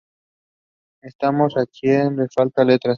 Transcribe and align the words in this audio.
¿estamos?¿ 1.03 1.55
a 1.59 1.65
quien 1.67 2.15
le 2.15 2.25
faltan 2.35 2.65
letras? 2.67 2.89